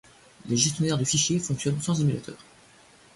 [0.47, 2.43] Les gestionnaires de fichier fonctionnent sans émulateur.